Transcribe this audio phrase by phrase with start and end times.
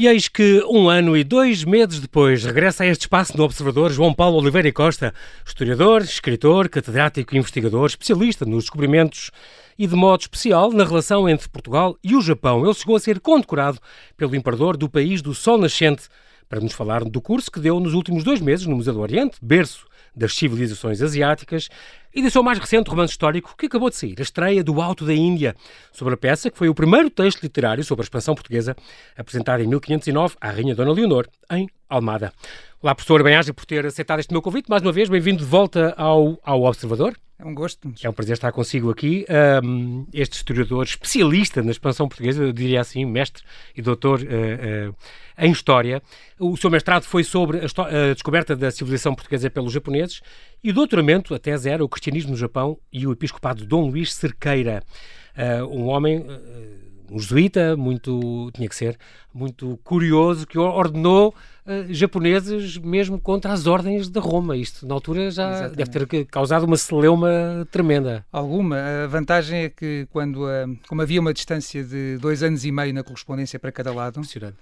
[0.00, 3.92] E eis que um ano e dois meses depois regressa a este espaço no Observador
[3.92, 5.12] João Paulo Oliveira e Costa,
[5.44, 9.30] historiador, escritor, catedrático e investigador, especialista nos descobrimentos
[9.78, 12.64] e de modo especial na relação entre Portugal e o Japão.
[12.64, 13.78] Ele chegou a ser condecorado
[14.16, 16.04] pelo imperador do país do Sol Nascente
[16.48, 19.36] para nos falar do curso que deu nos últimos dois meses no Museu do Oriente,
[19.42, 21.68] berço das civilizações asiáticas,
[22.14, 25.06] e do seu mais recente romance histórico que acabou de sair, a estreia do Alto
[25.06, 25.54] da Índia,
[25.92, 28.76] sobre a peça que foi o primeiro texto literário sobre a expansão portuguesa
[29.16, 32.32] apresentado em 1509 à Rainha Dona Leonor, em Almada.
[32.82, 34.68] Olá, professor, bem-aja por ter aceitado este meu convite.
[34.68, 37.14] Mais uma vez, bem-vindo de volta ao, ao Observador.
[37.40, 37.90] É um gosto.
[38.02, 39.24] É um prazer estar consigo aqui.
[39.64, 43.42] Um, este historiador especialista na expansão portuguesa, eu diria assim, mestre
[43.74, 44.96] e doutor uh, uh,
[45.38, 46.02] em História.
[46.38, 50.20] O seu mestrado foi sobre a, a, descoberta da civilização portuguesa pelos japoneses
[50.62, 54.12] e o doutoramento, a tese era o cristianismo no Japão e o episcopado Dom Luís
[54.12, 54.82] Cerqueira.
[55.34, 56.26] Uh, um homem
[57.10, 58.96] um jesuíta muito, tinha que ser,
[59.34, 61.34] muito curioso, que ordenou
[61.66, 64.56] uh, japoneses mesmo contra as ordens de Roma.
[64.56, 65.76] Isto, na altura, já Exatamente.
[65.76, 68.24] deve ter causado uma celeuma tremenda.
[68.32, 68.76] Alguma.
[69.04, 72.94] A vantagem é que, quando, uh, como havia uma distância de dois anos e meio
[72.94, 74.54] na correspondência para cada lado, Uh,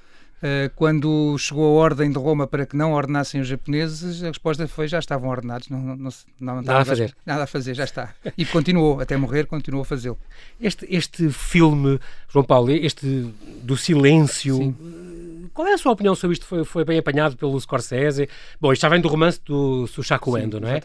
[0.76, 4.88] quando chegou a ordem de Roma para que não ordenassem os japoneses, a resposta foi
[4.88, 7.16] já estavam ordenados, não, não, não, não nada a fazer.
[7.24, 8.14] Nada a fazer, já está.
[8.36, 10.18] E continuou, até morrer, continuou a fazê-lo.
[10.60, 15.27] Este, este filme, João Paulo, este do silêncio, Sim
[15.58, 16.46] qual é a sua opinião sobre isto?
[16.46, 18.28] Foi, foi bem apanhado pelo Scorsese?
[18.60, 20.80] Bom, isto já vem do romance do Sushaku Endo, não é?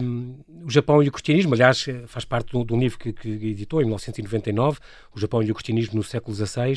[0.00, 3.80] Um, o Japão e o cristianismo, aliás, faz parte de um livro que, que, editou
[3.80, 4.78] em 1999,
[5.12, 6.74] O Japão e o Cristianismo no século XVI.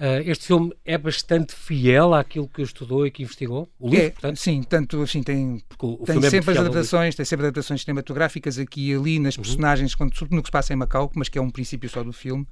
[0.00, 3.68] Uh, este filme é bastante fiel àquilo que estudou e que investigou?
[3.78, 4.36] O livro, é, portanto?
[4.36, 5.62] Sim, tanto assim, tem,
[6.06, 9.42] tem é sempre as adaptações, tem sempre adaptações cinematográficas aqui e ali nas uhum.
[9.42, 12.02] personagens, quando, sobretudo no que se passa em Macau, mas que é um princípio só
[12.02, 12.46] do filme.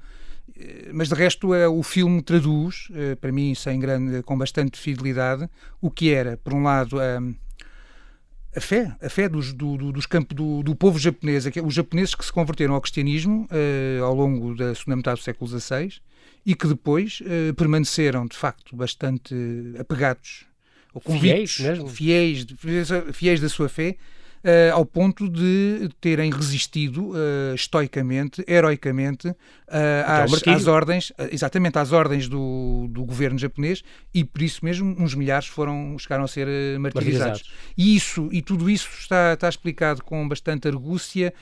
[0.56, 4.78] Eh, mas de resto é, o filme traduz, eh, para mim, sem grande, com bastante
[4.78, 5.48] fidelidade,
[5.80, 7.20] o que era, por um lado, a,
[8.56, 12.14] a fé, a fé dos, do, do, dos campos do, do, povo japonês, os japoneses
[12.14, 13.48] que se converteram ao cristianismo
[14.02, 16.00] ao longo da segunda metade do século XVI
[16.44, 17.22] e que depois
[17.56, 19.34] permaneceram, de facto, bastante
[19.78, 20.46] apegados
[20.92, 21.88] ou convictos, fiéis, mesmo.
[21.88, 22.46] fiéis,
[23.12, 23.96] fiéis da sua fé
[24.44, 29.36] uh, ao ponto de terem resistido uh, estoicamente, heroicamente, uh,
[30.06, 35.14] às, às, ordens, exatamente às ordens do, do governo japonês, e por isso mesmo uns
[35.14, 37.42] milhares foram, chegaram a ser martirizados.
[37.76, 41.32] E isso, e tudo isso está, está explicado com bastante argúcia.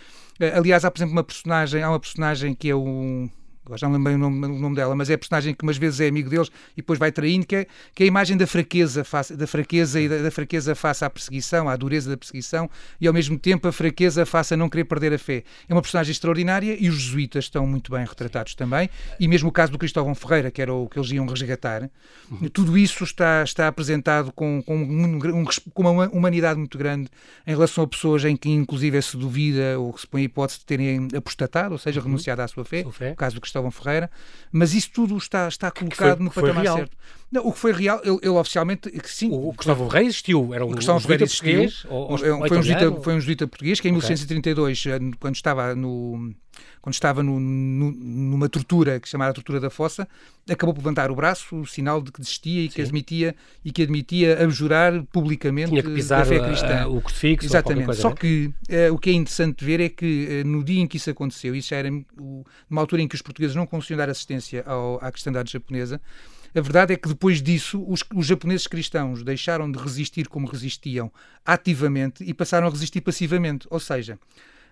[0.55, 3.29] Aliás, há, por exemplo, uma personagem, há uma personagem que é o
[3.69, 5.77] agora já não lembrei o nome, o nome, dela, mas é a personagem que umas
[5.77, 8.47] vezes é amigo deles e depois vai traindo, que é, que é a imagem da
[8.47, 12.69] fraqueza, face, da fraqueza e da, da, fraqueza face à perseguição, à dureza da perseguição
[13.01, 15.45] e ao mesmo tempo a fraqueza face a não querer perder a fé.
[15.69, 18.89] É uma personagem extraordinária e os jesuítas estão muito bem retratados também,
[19.21, 21.91] e mesmo o caso do Cristóvão Ferreira, que era o que eles iam resgatar,
[22.31, 22.49] uhum.
[22.49, 27.09] tudo isso está, está apresentado com, com, um, um, com uma humanidade muito grande
[27.47, 30.61] em relação a pessoas em que inclusive se duvida ou que se põe a hipótese
[30.61, 32.07] de terem apostatado, ou seja, uhum.
[32.07, 33.13] renunciado à sua fé, fé.
[33.13, 34.11] o caso do Cristóvão Cristóvão Ferreira,
[34.53, 36.77] mas isso tudo está, está colocado foi, no patamar real.
[36.79, 36.97] certo.
[37.31, 39.31] Não, o que foi real, ele, ele oficialmente, sim.
[39.31, 43.15] O, o Ferreira existiu, era um, Cristóvão Ferreira português, ou, ou, foi, um jesuíta, foi
[43.15, 44.09] um jesuíta português que em okay.
[44.09, 46.35] 1132, eh, quando estava no
[46.81, 50.09] quando estava no, no, numa tortura que chamada tortura da fossa,
[50.49, 53.35] acabou por levantar o braço, o sinal de que desistia e que admitia
[53.65, 56.83] e que admitia abjurar publicamente Tinha que pisar a fé cristã.
[56.83, 57.47] A, o crucifixo.
[57.47, 57.87] Exatamente.
[57.87, 58.15] Coisa, Só né?
[58.17, 61.11] que uh, o que é interessante ver é que uh, no dia em que isso
[61.11, 64.99] aconteceu, isso era o, numa altura em que os portugueses não conseguiam dar assistência ao,
[65.03, 66.01] à cristandade japonesa,
[66.55, 71.13] a verdade é que depois disso os, os, japoneses cristãos deixaram de resistir como resistiam
[71.45, 73.67] ativamente e passaram a resistir passivamente.
[73.71, 74.19] Ou seja,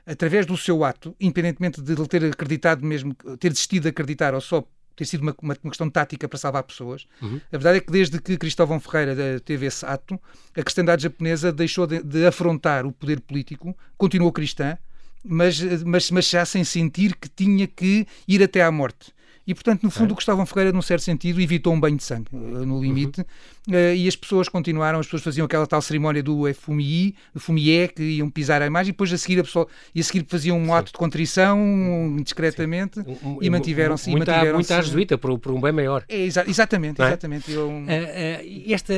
[0.06, 4.41] através do seu ato, independentemente de ele ter acreditado mesmo, ter desistido de acreditar ou
[4.41, 4.64] só
[4.94, 7.38] ter sido uma, uma, uma questão tática para salvar pessoas, uhum.
[7.53, 10.19] a verdade é que desde que Cristóvão Ferreira eh, teve esse ato,
[10.56, 14.79] a cristandade japonesa deixou de, de afrontar o poder político, continuou cristã,
[15.22, 19.12] mas, eh, mas, mas já sem sentir que tinha que ir até à morte.
[19.46, 20.12] E, portanto, no fundo, é.
[20.12, 23.20] o Gustavo Ferreira, num certo sentido, evitou um banho de sangue, eh, no limite,
[23.69, 23.75] uhum.
[23.75, 27.88] uh, e as pessoas continuaram, as pessoas faziam aquela tal cerimónia do FUMI, do FUMIE,
[27.94, 30.58] que iam pisar a imagem, e depois a seguir, a pessoa, e a seguir faziam
[30.58, 30.72] um Sim.
[30.72, 34.10] ato de contrição, discretamente, um, e mantiveram-se.
[34.10, 36.04] Muita, mantiveram muita ajuda por, por um bem maior.
[36.08, 37.06] É, exa exatamente, é?
[37.06, 37.52] exatamente.
[37.52, 37.69] Eu...
[37.69, 38.94] Uh, uh, esta,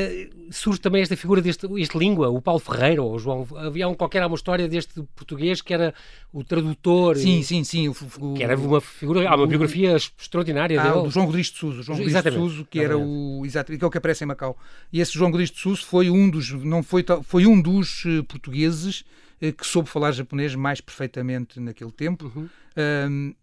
[0.50, 3.94] surge também esta figura deste este língua, o Paulo Ferreira, ou o João, havia um,
[3.94, 5.92] qualquer uma história deste português que era
[6.32, 7.16] o tradutor.
[7.16, 7.88] Sim, sim, sim.
[7.88, 10.37] O, o, que era uma figura, há uma biografia extraordinária
[10.78, 11.02] ah, dele.
[11.02, 11.82] do João Rodrigues de Sousa.
[11.82, 13.42] João Rodrigues de Sousa, que era o.
[13.44, 14.58] Exato, que é o que aparece em Macau.
[14.92, 16.50] E esse João Rodrigues de Sousa foi um dos.
[16.52, 19.04] Não foi, foi um dos uh, portugueses
[19.42, 22.32] uh, que soube falar japonês mais perfeitamente naquele tempo.
[22.34, 22.48] Uhum.
[23.10, 23.34] Um,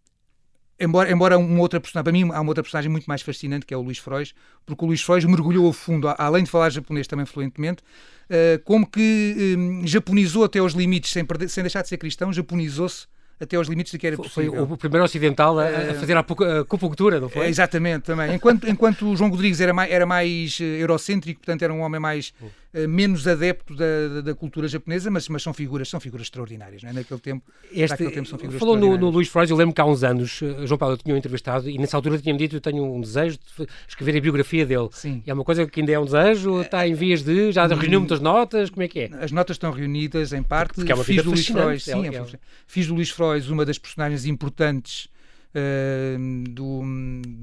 [0.77, 3.73] Embora, embora uma outra personagem, para mim há uma outra personagem muito mais fascinante que
[3.73, 4.33] é o Luís Frois,
[4.65, 7.81] porque o Luís Frois mergulhou a fundo, além de falar japonês também fluentemente,
[8.29, 12.33] uh, como que um, japonizou até aos limites, sem, perder, sem deixar de ser cristão,
[12.33, 13.07] japonizou-se
[13.39, 14.53] até aos limites do que era possível.
[14.53, 16.25] Foi o primeiro ocidental a, a eh, fazer a
[16.61, 17.47] acupuntura, não foi?
[17.47, 18.33] Exatamente, também.
[18.33, 21.99] Enquanto, enquanto o João Rodrigues era mais, era mais eh, eurocêntrico, portanto era um homem
[21.99, 22.45] mais uh,
[22.87, 26.93] menos adepto da, da, cultura japonesa, mas, mas são figuras são figuras extraordinárias, não é?
[26.93, 29.81] Naquele tempo, este, naquele tempo são figuras Falou no, no Luís Freud, eu lembro que
[29.81, 32.83] há uns anos, João Paulo, eu tinha entrevistado e nessa altura tinha-me dito eu tenho
[32.83, 34.89] um desejo de escrever a biografia dele.
[34.91, 35.23] Sim.
[35.25, 37.99] E é uma coisa que ainda é um desejo, está em vias de, já reuniu
[37.99, 39.09] muitas notas, como é que é?
[39.19, 40.75] As notas estão reunidas em parte.
[40.75, 42.25] Porque é uma fiz do Luís Freud, sim, é, é,
[42.67, 45.09] fiz do Luís Freud uma das personagens importantes
[45.55, 46.81] uh, do,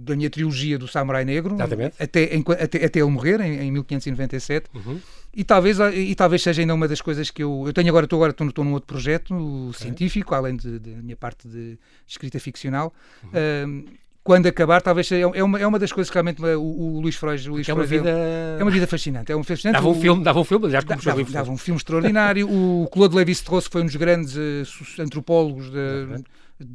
[0.05, 1.57] da minha trilogia do Samurai Negro,
[1.99, 4.69] até, em, até, até ele morrer, em, em 1597.
[4.75, 5.01] Uhum.
[5.35, 7.65] E talvez, e talvez seja ainda uma das coisas que eu.
[7.67, 9.81] Eu tenho agora, estou agora estou, estou num outro projeto okay.
[9.81, 12.93] científico, além da minha parte de escrita ficcional.
[13.25, 13.31] Uhum.
[13.31, 17.01] Uh, quando acabar, talvez seja, é uma, é uma das coisas que realmente o, o
[17.01, 19.75] Luís Freud, o Luís é uma vida é uma vida fascinante, é um fascinante.
[19.75, 22.47] Dava um filme, dava um filme, aliás, como dava, dava um filme extraordinário.
[22.49, 26.23] o Claude Lévi-Strauss foi um dos grandes uh, antropólogos de,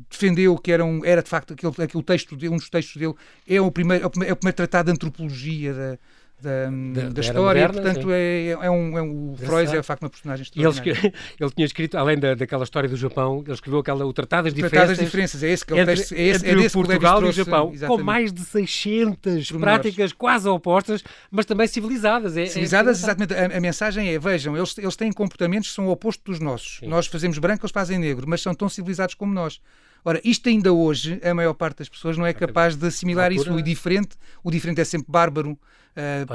[0.09, 3.13] defendeu que era, um, era de facto aquele, aquele texto, de, um dos textos dele,
[3.47, 5.99] é o primeiro, é o primeiro, é tratado de antropologia da,
[6.39, 9.83] da, da, da história, moderna, portanto é, é, um, é um, o Freud é de
[9.83, 10.91] facto uma personagem extraordinária.
[10.91, 14.43] Ele, ele tinha escrito, além da, daquela história do Japão, ele escreveu aquela, o Tratado
[14.43, 14.77] das Diferenças.
[14.77, 17.25] Tratado das Diferenças, é esse que é o entre, texto, é esse, entre é Portugal
[17.25, 17.99] e o Japão, exatamente.
[17.99, 22.37] com mais de 600 práticas quase opostas, mas também civilizadas.
[22.37, 23.33] É, é civilizadas, exatamente.
[23.33, 26.77] A, a, mensagem é, vejam, eles, eles têm comportamentos que são opostos dos nossos.
[26.79, 26.87] Sim.
[26.87, 29.59] Nós fazemos branco, eles fazem negro, mas são tão civilizados como nós.
[30.07, 33.51] Ora, isto ainda hoje, a maior parte das pessoas não é capaz de assimilar isso.
[33.51, 35.59] O diferente, o diferente é sempre bárbaro,
[35.98, 36.27] Uh,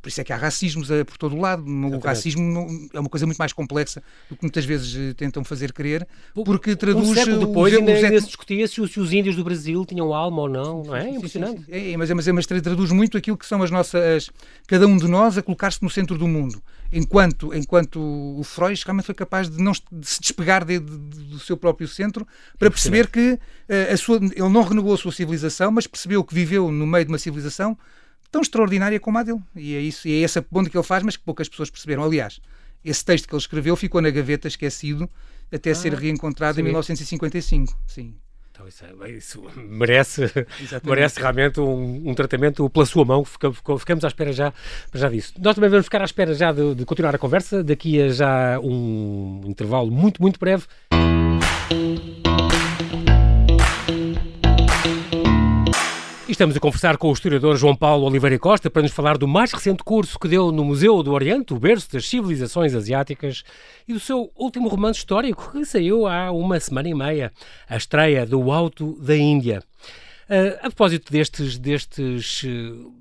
[0.00, 1.62] por isso é que há racismos uh, por todo o lado.
[1.62, 2.02] Exatamente.
[2.02, 5.72] O racismo é uma coisa muito mais complexa do que muitas vezes uh, tentam fazer
[5.72, 6.04] crer,
[6.44, 7.10] porque traduz.
[7.10, 9.84] Um século depois os, ainda, os, ainda se discutia se, se, os índios do Brasil
[9.86, 11.04] tinham alma ou não, não é?
[11.04, 11.58] Sim, Impressionante.
[11.58, 11.92] Sim, sim.
[11.92, 14.30] É, mas, é, mas, é, mas traduz muito aquilo que são as nossas.
[14.66, 16.60] cada um de nós a colocar-se no centro do mundo.
[16.96, 21.40] Enquanto, enquanto o Freud realmente foi capaz de, não, de se despegar de, de, do
[21.40, 22.26] seu próprio centro
[22.56, 23.38] para perceber que
[23.92, 27.10] a sua, ele não renegou a sua civilização, mas percebeu que viveu no meio de
[27.10, 27.76] uma civilização
[28.30, 29.40] tão extraordinária como a dele.
[29.54, 32.02] E é isso, e é essa ponta que ele faz, mas que poucas pessoas perceberam.
[32.02, 32.40] Aliás,
[32.84, 35.08] esse texto que ele escreveu ficou na gaveta esquecido
[35.52, 36.60] até ah, ser reencontrado sim.
[36.60, 37.78] em 1955.
[37.86, 38.14] Sim.
[38.54, 40.32] Então isso, é, isso merece,
[40.84, 43.24] merece realmente um, um, tratamento pela sua mão.
[43.24, 44.52] Ficamos, ficamos à espera já,
[44.94, 45.34] já disso.
[45.40, 47.64] Nós também vamos ficar à espera já de, de continuar a conversa.
[47.64, 50.66] Daqui a já um intervalo muito, muito breve.
[56.34, 59.52] Estamos a conversar com o historiador João Paulo Oliveira Costa para nos falar do mais
[59.52, 63.44] recente curso que deu no Museu do Oriente, o berço das civilizações asiáticas,
[63.86, 67.32] e do seu último romance histórico que saiu há uma semana e meia,
[67.68, 69.62] a estreia do Alto da Índia.
[70.28, 72.92] Uh, a propósito destes, destes uh,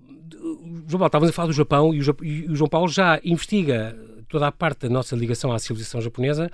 [0.87, 3.97] João Paulo, estávamos a falar do Japão e o, e o João Paulo já investiga
[4.29, 6.51] toda a parte da nossa ligação à civilização japonesa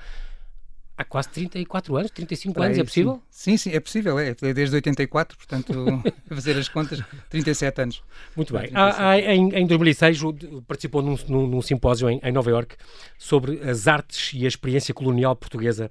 [0.99, 3.23] há quase 34 anos, 35 anos, é possível?
[3.31, 8.03] Sim, sim, é possível, é, é desde 84, portanto, a fazer as contas, 37 anos.
[8.35, 8.69] Muito bem.
[8.73, 10.19] Há, há, em, em 2006
[10.67, 12.75] participou num, num, num simpósio em, em Nova Iorque
[13.17, 15.89] sobre as artes e a experiência colonial portuguesa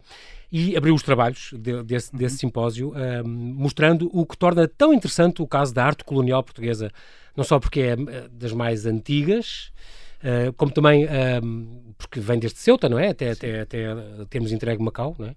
[0.53, 2.39] e abriu os trabalhos de, desse, desse uhum.
[2.39, 6.91] simpósio, um, mostrando o que torna tão interessante o caso da arte colonial portuguesa,
[7.35, 9.73] não só porque é eh, das mais antigas,
[10.23, 11.07] uh, como também
[11.43, 13.09] um, porque vem desde Ceuta, não é?
[13.09, 13.95] Até, até, até
[14.31, 15.35] termos entregue Macau, não é?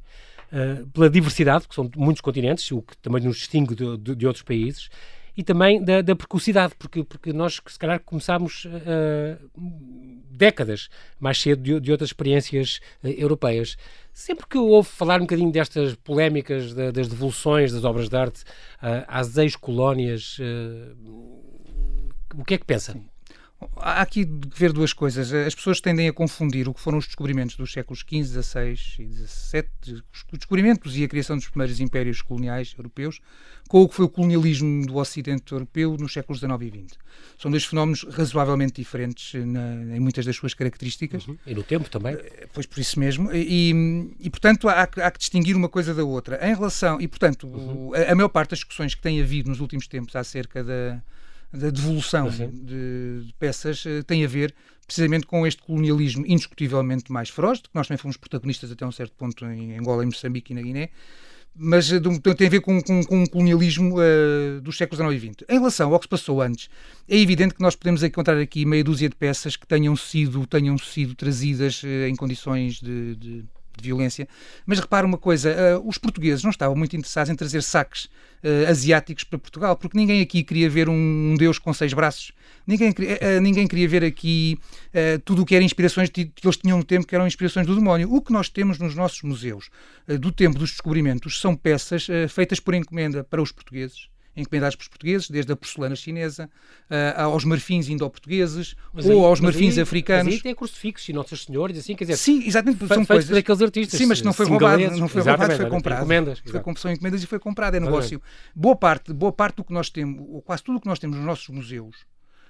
[0.51, 4.27] Uh, pela diversidade, que são muitos continentes, o que também nos distingue de, de, de
[4.27, 4.89] outros países,
[5.35, 9.49] e também da, da precocidade, porque, porque nós, se calhar, começámos uh,
[10.29, 13.77] décadas mais cedo de, de outras experiências uh, europeias.
[14.13, 18.43] Sempre que ouve falar um bocadinho destas polémicas da, das devoluções das obras de arte
[19.07, 20.37] às ex-colónias,
[22.35, 22.91] o que é que pensa?
[22.91, 23.10] Sim.
[23.77, 25.31] Há aqui de ver duas coisas.
[25.31, 29.11] As pessoas tendem a confundir o que foram os descobrimentos dos séculos XV, XVI e
[29.11, 33.19] XVII, os descobrimentos e a criação dos primeiros impérios coloniais europeus,
[33.67, 36.97] com o que foi o colonialismo do Ocidente europeu nos séculos XIX e XX.
[37.37, 41.27] São dois fenómenos razoavelmente diferentes na, em muitas das suas características.
[41.27, 41.37] Uhum.
[41.45, 42.15] E no tempo também.
[42.15, 43.31] Eh, pois por isso mesmo.
[43.31, 46.39] E, e portanto, há, há, que distinguir uma coisa da outra.
[46.47, 46.99] Em relação.
[46.99, 47.93] E, portanto, uhum.
[47.93, 51.01] a, a maior parte das discussões que tem havido nos últimos tempos acerca da
[51.53, 52.49] da devolução uhum.
[52.49, 54.53] de, de, peças uh, tem a ver
[54.85, 58.91] precisamente com este colonialismo indiscutivelmente mais feroz, de que nós também fomos protagonistas até um
[58.91, 60.89] certo ponto em Angola, em Moçambique e na Guiné,
[61.55, 61.99] mas uh,
[62.35, 65.45] tem a ver com, com, com o colonialismo uh, dos séculos XIX e XX.
[65.49, 66.69] Em relação ao que se passou antes,
[67.07, 70.77] é evidente que nós podemos encontrar aqui meia dúzia de peças que tenham sido, tenham
[70.77, 73.45] sido trazidas em condições de, de
[73.81, 74.27] de violência.
[74.65, 78.69] Mas repara uma coisa, uh, os portugueses não estavam muito interessados em trazer saques uh,
[78.69, 82.31] asiáticos para Portugal, porque ninguém aqui queria ver um, Deus com seis braços.
[82.65, 84.57] Ninguém, uh, ninguém queria ver aqui
[85.25, 88.13] tudo o que era inspirações que eles tinham no tempo, que eram inspirações do demónio.
[88.13, 89.69] O que nós temos nos nossos museus
[90.19, 95.29] do tempo dos descobrimentos são peças feitas por encomenda para os portugueses encomendados pelos portugueses,
[95.29, 96.49] desde a porcelana chinesa
[96.89, 100.25] uh, aos marfins indo-portugueses ou aos marfins aí, africanos.
[100.25, 103.61] Mas aí tem crucifixos e Nossos Senhores, assim, quer dizer, sim, exatamente, são coisas daqueles
[103.61, 103.99] artistas.
[103.99, 105.99] Sim, mas não foi roubado, não foi roubado, foi comprado.
[105.99, 108.21] Encomendas, foi, são encomendas e foi comprado, é negócio.
[108.55, 111.17] Boa parte, boa parte do que nós temos, ou quase tudo o que nós temos
[111.17, 111.97] nos nossos museus,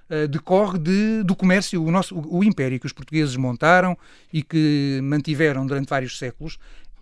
[0.09, 3.97] uh, decorre de, do comércio, o, nosso, o, o império que os portugueses montaram
[4.31, 6.57] e que mantiveram durante vários séculos.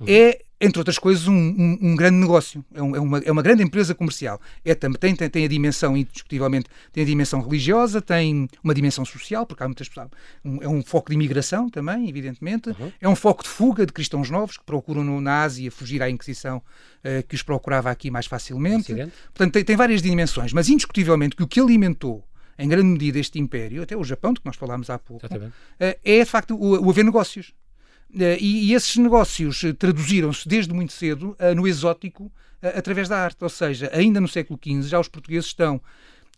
[0.07, 3.41] É entre outras coisas, um, um, um grande negócio, é, um, é, uma, é uma
[3.41, 4.41] grande empresa comercial.
[4.65, 9.45] É, tem, tem, tem a dimensão, indiscutivelmente, tem a dimensão religiosa, tem uma dimensão social,
[9.45, 10.09] porque há muitas pessoas.
[10.61, 12.69] É um foco de imigração também, evidentemente.
[12.71, 12.91] Uhum.
[12.99, 16.09] É um foco de fuga de cristãos novos que procuram no, na Ásia fugir à
[16.09, 18.93] Inquisição uh, que os procurava aqui mais facilmente.
[19.33, 22.25] Portanto, tem, tem várias dimensões, mas indiscutivelmente que o que alimentou
[22.57, 25.51] em grande medida este império, até o Japão, de que nós falámos há pouco, uh,
[25.79, 27.53] é de facto o, o haver negócios.
[28.17, 33.17] Eh, e, e esses negócios eh, traduziram-se desde muito cedo uh, no exótico através da
[33.17, 33.43] arte.
[33.43, 35.81] Ou seja, ainda no século XV já os portugueses estão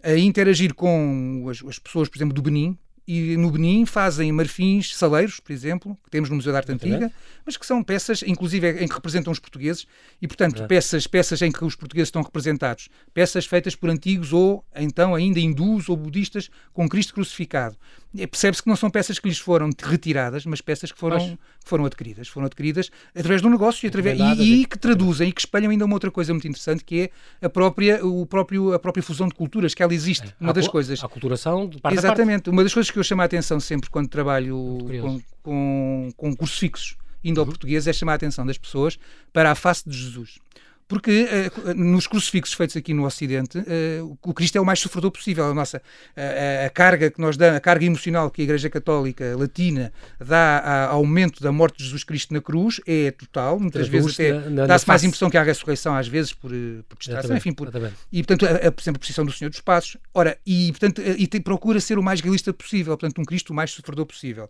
[0.03, 4.95] a interagir com as, as pessoas, por exemplo, do Benin, e no Benin fazem marfins
[4.95, 7.11] saleiros, por exemplo, que temos no Museu da Arte Antiga,
[7.45, 9.87] mas que são peças, inclusive, em que representam os portugueses,
[10.21, 14.63] e, portanto, peças, peças em que os portugueses estão representados, peças feitas por antigos ou,
[14.75, 17.75] então, ainda hindus ou budistas com Cristo crucificado.
[18.13, 21.85] Percebe-se que não são peças que lhes foram retiradas, mas peças que foram, que foram
[21.85, 22.27] adquiridas.
[22.27, 25.85] Foram adquiridas através do negócio e, através, e, e que traduzem e que espelham ainda
[25.85, 29.33] uma outra coisa muito interessante, que é a própria, o próprio, a própria fusão de
[29.33, 30.27] culturas, que ela existe.
[30.27, 30.43] É.
[30.43, 31.01] Uma das coisas.
[31.03, 32.49] A culturação de parte Exatamente.
[32.49, 36.59] Uma das coisas que eu chamo a atenção sempre quando trabalho com, com, com cursos
[36.59, 37.51] fixos indo ao uhum.
[37.51, 38.97] português é chamar a atenção das pessoas
[39.31, 40.39] para a face de Jesus.
[40.91, 41.25] Porque
[41.65, 45.45] uh, nos crucifixos feitos aqui no Ocidente, uh, o Cristo é o mais sofredor possível.
[45.45, 45.81] A nossa
[46.17, 50.89] a, a, carga que nós damos, a carga emocional que a Igreja Católica Latina dá
[50.89, 53.57] ao aumento da morte de Jesus Cristo na cruz é total.
[53.57, 54.33] Muitas vezes até
[54.67, 56.51] dá-se mais impressão que há a ressurreição, às vezes por,
[56.89, 57.53] por distração, enfim.
[57.53, 57.71] Por,
[58.11, 59.95] e portanto, a, a, por exemplo, a posição do Senhor dos Passos.
[60.13, 63.55] Ora, e portanto, e te, procura ser o mais realista possível, portanto, um Cristo o
[63.55, 64.49] mais sofredor possível.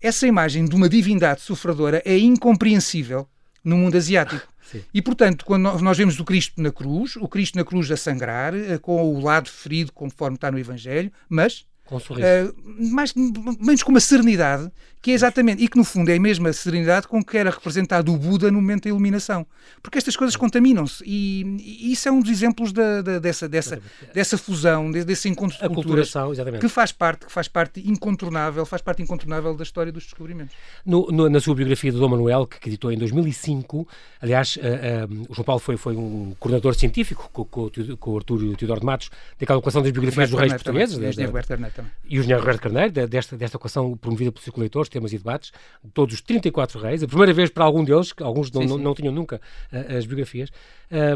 [0.00, 3.28] Essa imagem de uma divindade sofredora é incompreensível
[3.62, 4.51] no mundo asiático.
[4.92, 8.54] E, portanto, quando nós vemos o Cristo na cruz, o Cristo na cruz a sangrar,
[8.54, 12.26] eh, com o lado ferido, conforme está no Evangelho, mas com um sorriso.
[12.26, 14.70] Uh, mais, menos com uma serenidade,
[15.02, 18.12] que é exatamente, e que no fundo é a mesma serenidade com que era representado
[18.12, 19.44] o Buda no momento da iluminação.
[19.82, 23.80] Porque estas coisas contaminam-se e, e, isso é um dos exemplos da, da, dessa, dessa,
[24.14, 26.12] dessa fusão, desse encontro de a culturas
[26.60, 30.54] que faz parte, que faz parte incontornável, faz parte incontornável da história dos descobrimentos.
[30.86, 33.88] No, no, na sua biografia do Dom Manuel, que editou em 2005,
[34.20, 38.16] aliás, uh, uh, o João Paulo foi, foi um coordenador científico com, com, com o
[38.16, 40.94] Artúrio Teodoro de Matos, daquela equação das biografias dos reis portugueses.
[40.94, 45.52] Também, E o engenheiro Roberto Carneiro, desta, desta equação promovida pelos circuladores, temas e debates,
[45.94, 48.78] todos os 34 reis, a primeira vez para algum deles, que alguns não, sim, sim.
[48.78, 49.40] não, tinham nunca
[49.72, 50.50] uh, as biografias.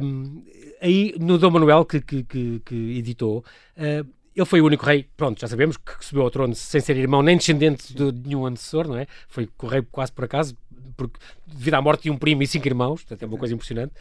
[0.03, 0.43] Um,
[0.81, 3.45] aí, no Dom Manuel, que, que, que, que editou,
[3.77, 4.07] uh,
[4.37, 7.23] ele foi o único rei, pronto, já sabemos, que subiu ao trono sem ser irmão
[7.23, 9.07] nem descendente de nenhum antecessor, não é?
[9.29, 10.55] Foi rei quase por acaso,
[10.95, 13.95] porque devido à morte de um primo e cinco irmãos, portanto é uma coisa impressionante.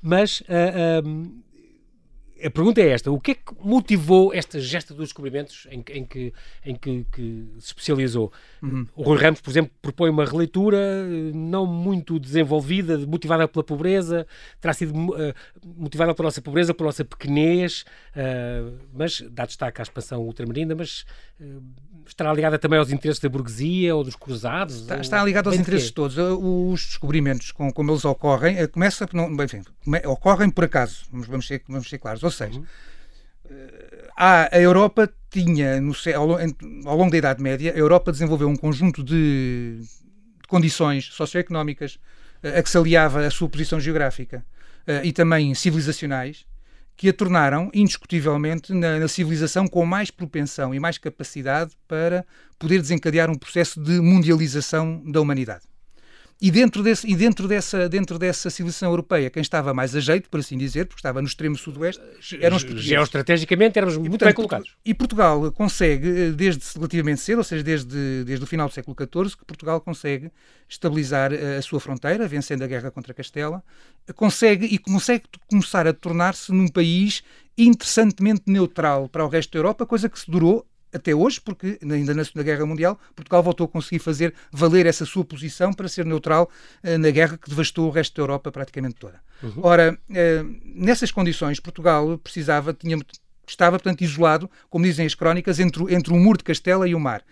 [0.00, 1.42] Mas uh, um,
[2.44, 6.04] a pergunta é esta: o que é que motivou esta gesta dos descobrimentos em, em,
[6.04, 6.32] que,
[6.64, 8.32] em que, que se especializou?
[8.62, 8.86] Uhum.
[8.94, 14.26] O Rui Ramos, por exemplo, propõe uma releitura eh, não muito desenvolvida, motivada pela pobreza,
[14.60, 15.34] terá sido uh,
[15.76, 21.04] motivada pela nossa pobreza, pela nossa pequenez, uh, mas dá destaque à expansão ultramarina, mas
[21.40, 21.62] uh,
[22.06, 24.80] estará ligada também aos interesses da burguesia ou dos cruzados?
[24.80, 26.16] Está, está ligada aos interesses de todos.
[26.18, 29.62] Os descobrimentos, como, como eles ocorrem, começa, não, enfim,
[30.06, 32.22] ocorrem por acaso, vamos, vamos, ser, vamos ser claros.
[32.22, 32.66] Ou seja, uhum.
[34.16, 36.38] a, a Europa tinha, no, ao,
[36.88, 41.98] ao, longo da Idade Média, a Europa desenvolveu um conjunto de, de condições socioeconómicas
[42.42, 44.44] a que se aliava a sua posição geográfica
[45.04, 46.46] e também civilizacionais
[47.00, 52.26] que a tornaram, indiscutivelmente, na, na, civilização com mais propensão e mais capacidade para
[52.58, 55.69] poder desencadear um processo de mundialização da humanidade.
[56.42, 60.30] E dentro, desse, e dentro, dessa, dentro dessa civilização europeia, quem estava mais a jeito,
[60.30, 62.02] por assim dizer, porque estava no extremo sudoeste,
[62.40, 62.88] eram os portugueses.
[62.88, 64.74] Geoestrategicamente éramos muito portanto, bem colocados.
[64.82, 68.96] E Portugal consegue, eh, desde relativamente cedo, ou seja, desde, desde o final do século
[68.98, 70.32] XIV, que Portugal consegue
[70.66, 73.62] estabilizar eh, a sua fronteira, vencendo a guerra contra Castela,
[74.14, 77.22] consegue e consegue começar a tornar-se num país
[77.58, 82.14] interessantemente neutral para o resto da Europa, coisa que se durou até hoje, porque ainda
[82.14, 86.04] na Segunda Guerra Mundial, Portugal voltou a conseguir fazer valer essa sua posição para ser
[86.04, 86.50] neutral
[86.84, 89.20] uh, na guerra que devastou o resto da Europa praticamente toda.
[89.42, 89.52] Uhum.
[89.62, 92.98] Ora, uh, nessas condições, Portugal precisava, tinha,
[93.46, 97.00] estava, portanto, isolado, como dizem as crónicas, entre, entre o muro de Castela e o
[97.00, 97.22] mar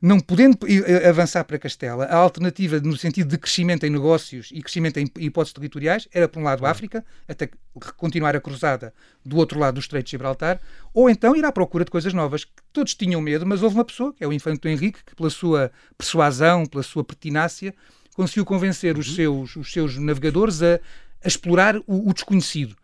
[0.00, 4.60] não podendo eh, avançar para Castela, a alternativa no sentido de crescimento em negócios e
[4.60, 7.48] crescimento em hipóteses territoriais era, por um lado, a África, até
[7.96, 8.92] continuar a cruzada
[9.24, 10.60] do outro lado do Estreito de Gibraltar,
[10.92, 12.44] ou então ir à procura de coisas novas.
[12.44, 15.30] Que todos tinham medo, mas houve uma pessoa, que é o Infante Henrique, que pela
[15.30, 17.74] sua persuasão, pela sua pertinácia,
[18.14, 19.00] conseguiu convencer uhum.
[19.00, 20.80] os, seus, os seus navegadores a,
[21.24, 22.76] a explorar o, o desconhecido.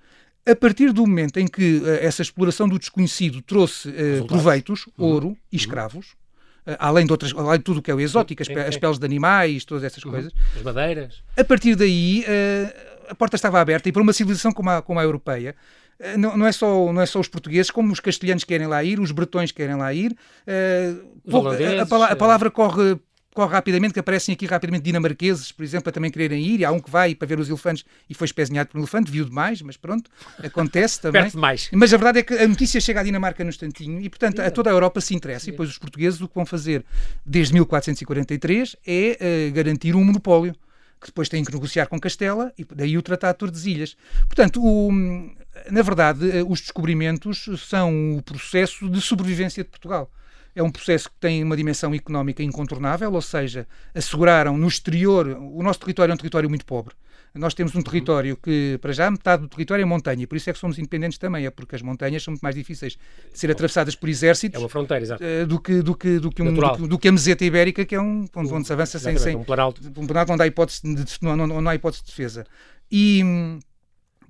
[0.45, 5.07] A partir do momento em que uh, essa exploração do desconhecido trouxe uh, proveitos, uhum.
[5.07, 5.37] ouro uhum.
[5.53, 6.15] e escravos,
[6.79, 9.05] além de outras, além de tudo o que é o exótico, as, as peles de
[9.05, 10.13] animais, todas essas uhum.
[10.13, 10.33] coisas.
[10.57, 11.23] As madeiras.
[11.37, 15.01] A partir daí, uh, a porta estava aberta e para uma civilização como a, como
[15.01, 15.55] a europeia,
[15.99, 18.83] uh, não, não, é só, não é só os portugueses, como os castelhanos querem lá
[18.85, 20.13] ir, os bretões querem lá ir.
[20.47, 21.13] Uh,
[21.81, 22.99] a, a, a, palavra corre
[23.35, 26.71] corre rapidamente, que aparecem aqui rapidamente dinamarqueses, por exemplo, a também quererem ir, e há
[26.71, 29.63] um que vai para ver os elefantes e foi espezinhado por um elefante, viu demais,
[29.63, 30.11] mas pronto,
[30.43, 31.23] acontece também.
[31.23, 31.71] Perto demais.
[31.73, 34.51] Mas a verdade é que a notícia chega à Dinamarca no instantinho e, portanto, a
[34.51, 35.49] toda a Europa se interessa.
[35.49, 36.85] E depois os portugueses o que vão fazer
[37.25, 40.55] desde 1443 é uh, garantir um monopólio
[41.01, 43.97] que depois têm que negociar com Castela e daí o Tratado de Tordesilhas.
[44.29, 44.93] Portanto, o,
[45.71, 50.09] na verdade, eh, os descobrimentos são o processo de sobrevivência de Portugal.
[50.55, 55.27] É um processo que tem uma dimensão económica incontornável, ou seja, asseguraram no exterior.
[55.29, 56.95] O nosso território é um território muito pobre.
[57.35, 60.53] Nós temos um território que, para já, metade do território é montanha, por isso é
[60.53, 62.99] que somos independentes também, é porque as montanhas são muito mais difíceis
[63.33, 64.57] de ser atravessadas por exércitos.
[64.57, 65.25] É uma fronteira, exato.
[65.25, 67.95] Eh, do que, do que, do que, um, do, do, que a meseta ibérica, que
[67.95, 69.35] é um onde, onde se avança sem, sem.
[69.35, 69.81] Um planalto.
[69.97, 71.05] Um planalto onde há hipótese de,
[71.67, 72.45] há hipótese de defesa.
[72.91, 73.23] E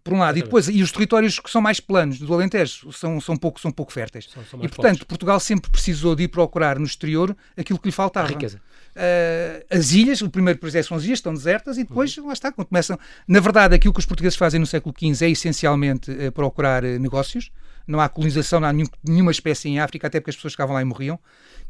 [0.05, 3.21] por um lado, e depois e os territórios que são mais planos do Alentejo são,
[3.21, 4.29] são, pouco, são pouco férteis.
[4.33, 7.93] São, são e, portanto, Portugal sempre precisou de ir procurar no exterior aquilo que lhe
[7.93, 8.27] faltava.
[8.27, 8.61] A riqueza.
[8.95, 12.27] Uh, as ilhas, o primeiro processo são as ilhas, estão desertas e depois, uhum.
[12.27, 12.99] lá está, quando começam.
[13.29, 16.99] Na verdade, aquilo que os portugueses fazem no século XV é essencialmente uh, procurar uh,
[16.99, 17.51] negócios.
[17.87, 20.75] Não há colonização, não há nenhum, nenhuma espécie em África, até porque as pessoas ficavam
[20.75, 21.19] lá e morriam.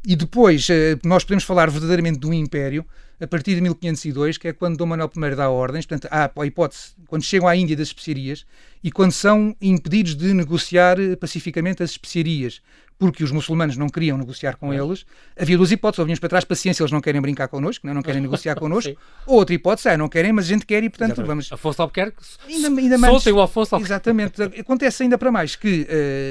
[0.07, 0.69] E depois,
[1.05, 2.85] nós podemos falar verdadeiramente de um império
[3.23, 6.47] a partir de 1502, que é quando Dom Manuel I dá ordens, portanto, há a
[6.47, 8.45] hipótese, quando chegam à Índia das especiarias
[8.83, 12.61] e quando são impedidos de negociar pacificamente as especiarias,
[12.99, 15.07] porque os muçulmanos não queriam negociar com eles,
[15.39, 17.95] havia duas hipóteses, ou vinhamos para trás, paciência, eles não querem brincar connosco, não, é?
[17.95, 18.93] não querem negociar connosco,
[19.25, 21.29] ou outra hipótese, é, não querem, mas a gente quer e, portanto, Exatamente.
[21.29, 21.53] vamos...
[21.53, 22.17] Afonso Albuquerque,
[22.49, 24.11] ainda, ainda mais, soltem o Afonso Albuquerque.
[24.11, 25.87] Exatamente, acontece ainda para mais que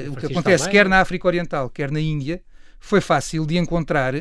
[0.08, 2.42] uh, o que acontece quer na África Oriental, quer na Índia,
[2.82, 4.20] foi fácil de encontrar uh,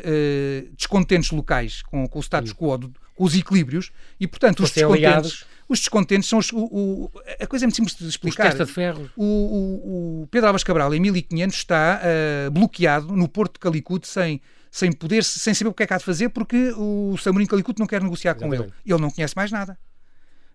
[0.77, 2.77] descontentes locais com, com o status quo,
[3.15, 7.65] com os equilíbrios, e portanto os descontentes, os descontentes são os, o, o, a coisa
[7.65, 8.53] é muito simples de explicar.
[8.53, 9.09] de ferro.
[9.17, 14.39] O, o, Pedro Álvares Cabral, em 1500, está uh, bloqueado no porto de Calicut sem,
[14.69, 17.79] sem poder, sem saber o que é que há de fazer, porque o Samurim Calicut
[17.79, 18.71] não quer negociar com ele.
[18.85, 19.75] Ele não conhece mais nada.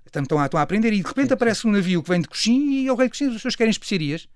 [0.07, 2.85] Estão, a, estão a aprender e de repente aparece um navio que vem de Coxim
[2.85, 4.29] e o rei de Coxim, as pessoas querem especiarias.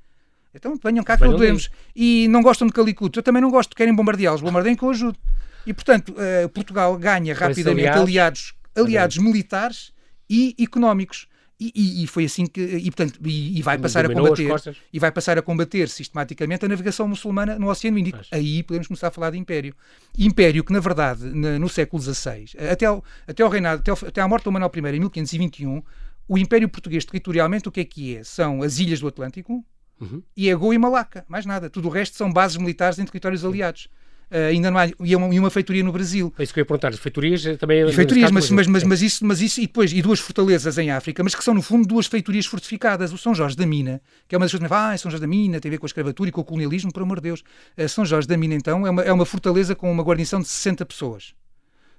[0.55, 1.71] Então venham cá que podemos.
[1.95, 3.17] E não gostam de Calicut.
[3.17, 4.41] Eu também não gosto, querem bombardeá-los.
[4.41, 5.19] Bombardeiem que eu ajudo.
[5.67, 9.93] E, portanto, uh, Portugal ganha rapidamente aliados, aliados militares
[10.29, 11.29] e económicos.
[11.63, 14.51] E, e, e, foi assim que e portanto e, e vai passar a combater
[14.91, 18.29] e vai passar a combater sistematicamente a navegação muçulmana no Oceano Índico Mas...
[18.33, 19.77] aí podemos começar a falar de império
[20.19, 23.99] império que na verdade na, no século XVI até ao, até ao reinado até, ao,
[24.09, 25.83] até à morte do Manuel I em 1521
[26.27, 29.63] o Império Português territorialmente o que é que é são as ilhas do Atlântico
[30.01, 30.23] uhum.
[30.37, 31.69] e Agô e Malaca, mais nada.
[31.69, 33.89] Tudo o resto são bases militares em territórios aliados.
[34.31, 36.33] Uh, ainda não há, e uma, e uma feitoria no Brasil.
[36.39, 37.83] É isso que eu ia perguntar, feitorias eh, também...
[37.89, 40.89] E feitorias, mas, mas, mas, mas, isso, mas isso, e depois, e duas fortalezas em
[40.89, 43.13] África, mas que são no fundo duas feitorias fortificadas.
[43.13, 45.27] O São Jorge da Mina, que é uma das coisas que ah, São Jorge da
[45.27, 47.43] Mina tem a ver com a escravatura e com o colonialismo, por amor de Deus.
[47.77, 50.47] Uh, São Jorge da Mina, então, é uma, é uma fortaleza com uma guarnição de
[50.47, 51.35] 60 pessoas.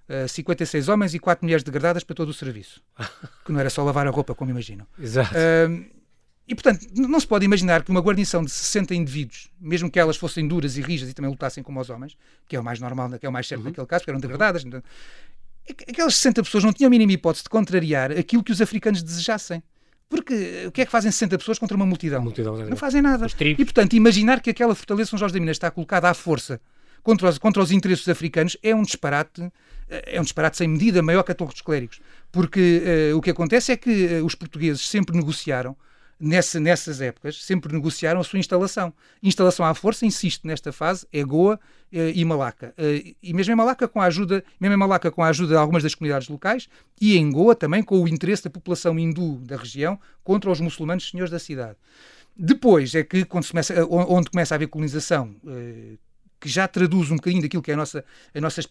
[0.07, 2.81] Uh, 56 homens e 4 mulheres degradadas para todo o serviço.
[3.45, 4.87] que não era só lavar a roupa, como imaginam.
[4.97, 5.35] Exato.
[5.35, 6.00] Uh,
[6.51, 10.17] e, portanto, não se pode imaginar que uma guarnição de 60 indivíduos, mesmo que elas
[10.17, 13.09] fossem duras e rijas e também lutassem como os homens, que é o mais normal,
[13.17, 13.69] que é o mais certo uhum.
[13.69, 14.83] naquele caso, porque eram degradadas, então,
[15.87, 19.63] aquelas 60 pessoas não tinham a mínima hipótese de contrariar aquilo que os africanos desejassem.
[20.09, 22.21] Porque o que é que fazem 60 pessoas contra uma multidão?
[22.21, 23.27] multidão não fazem nada.
[23.57, 26.59] E, portanto, imaginar que aquela fortaleza São Jorge da Minas está colocada à força
[27.01, 29.49] contra os, contra os interesses africanos é um disparate
[29.87, 32.01] é um disparate sem medida maior que a Torre dos Clérigos.
[32.29, 35.77] Porque uh, o que acontece é que uh, os portugueses sempre negociaram
[36.21, 38.93] nessa, nessas épocas, sempre negociaram a sua instalação.
[39.21, 41.59] Instalação à força, insisto, nesta fase, é Goa
[41.91, 42.73] eh, e Malaca.
[42.77, 45.57] Eh, e mesmo em Malaca com a ajuda, mesmo em Malaca com a ajuda de
[45.57, 49.57] algumas das comunidades locais e em Goa também com o interesse da população hindu da
[49.57, 51.77] região contra os muçulmanos senhores da cidade.
[52.37, 55.97] Depois é que quando começa, onde começa a haver colonização, eh,
[56.41, 58.61] que já traduz um bocadinho daquilo que é a nossa, a nossa,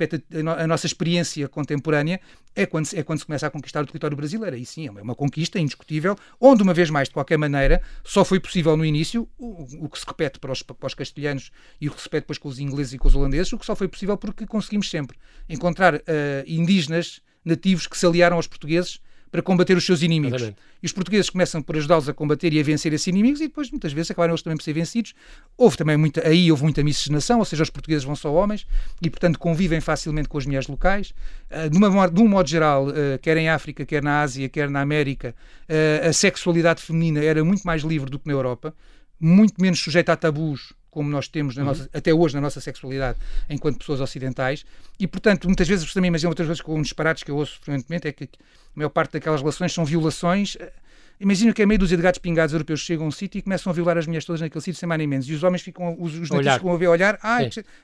[0.59, 2.21] a nossa experiência contemporânea,
[2.55, 4.57] é quando, é quando se começa a conquistar o território brasileiro.
[4.57, 8.41] Aí sim, é uma conquista indiscutível, onde, uma vez mais, de qualquer maneira, só foi
[8.41, 11.93] possível no início, o, o que se repete para os, para os castelhanos e o
[11.93, 13.87] que se repete depois com os ingleses e com os holandeses, o que só foi
[13.87, 15.17] possível porque conseguimos sempre
[15.49, 16.01] encontrar uh,
[16.47, 19.01] indígenas nativos que se aliaram aos portugueses
[19.31, 20.43] para combater os seus inimigos.
[20.43, 20.59] Exatamente.
[20.83, 23.71] E os portugueses começam por ajudá-los a combater e a vencer esses inimigos e depois
[23.71, 25.15] muitas vezes acabaram eles também por ser vencidos.
[25.57, 28.67] Houve também muita, aí houve muita miscigenação, ou seja, os portugueses vão só homens
[29.03, 31.13] e portanto convivem facilmente com as mulheres locais.
[31.51, 34.69] Uh, de, uma, de um modo geral, uh, quer em África, quer na Ásia, quer
[34.69, 35.35] na América,
[35.69, 38.75] uh, a sexualidade feminina era muito mais livre do que na Europa,
[39.21, 41.65] muito menos sujeita a tabus como nós temos uhum.
[41.65, 44.65] nossa, até hoje na nossa sexualidade enquanto pessoas ocidentais
[44.99, 48.09] e portanto muitas vezes também imagino outras vezes com um disparates que eu ouço frequentemente
[48.09, 48.29] é que a
[48.75, 50.73] maior parte daquelas relações são violações eh,
[51.21, 53.71] Imagina que é meio dúzia de gatos pingados europeus chegam a um sítio e começam
[53.71, 55.29] a violar as mulheres todas naquele sítio sem mais nem menos.
[55.29, 57.41] E os homens ficam, os, os nativos ficam a ver, a olhar, ah,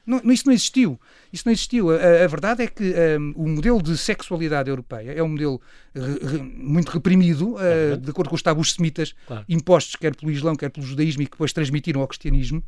[0.06, 0.98] não, isso não existiu.
[1.30, 1.90] Isso não existiu.
[1.90, 5.60] A, a verdade é que um, o modelo de sexualidade europeia é um modelo
[5.94, 9.44] re, re, muito reprimido, uh, de acordo com os tabus semitas claro.
[9.50, 12.64] impostos quer pelo Islão, quer pelo judaísmo e que depois transmitiram ao cristianismo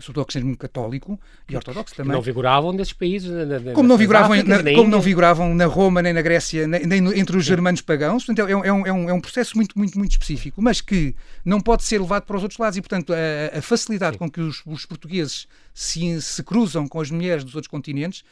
[0.00, 2.12] cristianismo católico e ortodoxo também.
[2.12, 3.30] Não vigoravam nesses países.
[3.30, 6.66] Na, na, como não vigoravam, Áfricas, na, como não vigoravam na Roma, nem na Grécia,
[6.66, 8.24] nem, nem entre os germanos pagãos.
[8.24, 11.14] Portanto, é, é, um, é, um, é um processo muito, muito, muito específico, mas que
[11.44, 12.76] não pode ser levado para os outros lados.
[12.76, 14.18] E, portanto, a, a facilidade Sim.
[14.18, 18.24] com que os, os portugueses se, se cruzam com as mulheres dos outros continentes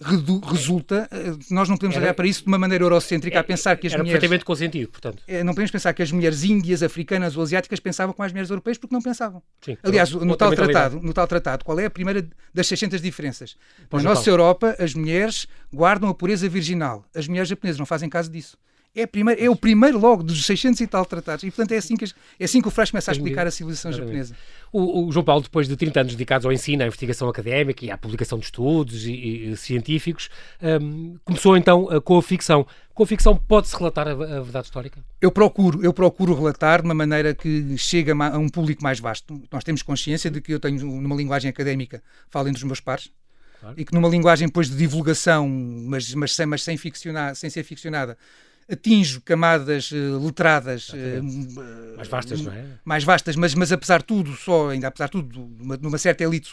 [0.00, 3.76] resulta, eh, nós não podemos era, olhar para isso de uma maneira eurocêntrica, a pensar
[3.76, 4.20] que as era mulheres...
[4.20, 5.22] perfeitamente consentido, portanto.
[5.26, 8.50] Eh, não podemos pensar que as mulheres índias, africanas ou asiáticas pensavam com as mulheres
[8.50, 9.42] europeias porque não pensavam.
[9.60, 13.56] Sim, Aliás, no tal, tratado, no tal tratado, qual é a primeira das 600 diferenças?
[13.92, 17.04] Na nossa Europa, as mulheres guardam a pureza virginal.
[17.14, 18.56] As mulheres japonesas não fazem caso disso.
[18.96, 21.44] É, primeiro, é o primeiro logo dos 600 e tal tratados.
[21.44, 22.06] E, portanto, é assim que,
[22.40, 24.34] é assim que o Freixo começa a explicar a civilização japonesa.
[24.72, 27.90] O, o, João Paulo, depois de 30 anos dedicados ao ensino, à investigação académica e
[27.90, 29.12] à publicação de estudos e,
[29.50, 30.30] e científicos,
[30.80, 32.66] um, começou então com a ficção.
[32.94, 35.04] Com a ficção pode-se relatar a, a, verdade histórica?
[35.20, 39.38] Eu procuro, eu procuro relatar de uma maneira que chega a um público mais vasto.
[39.52, 43.10] Nós temos consciência de que eu tenho, numa linguagem académica, falo entre os meus pares,
[43.60, 43.74] Claro.
[43.78, 47.62] e que numa linguagem depois de divulgação, mas, mas, sem, mas sem, ficcionar, sem ser
[47.62, 48.16] ficcionada,
[48.70, 50.96] atinge camadas uh, letradas uh,
[51.96, 52.64] mais vastas, não é?
[52.84, 56.24] Mais vastas, mas, mas apesar de tudo, só ainda apesar de tudo, numa, numa certa
[56.24, 56.50] elite,